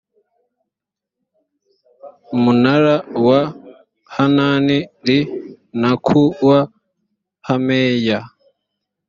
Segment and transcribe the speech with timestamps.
[2.41, 3.39] munara wa
[4.15, 4.67] hanan
[5.07, 5.19] li
[5.81, 6.59] no ku wa
[7.47, 8.19] hameya